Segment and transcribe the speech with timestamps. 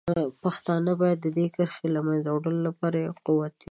[0.43, 3.59] پښتانه باید د دې کرښې د له منځه وړلو لپاره یو قوت وي.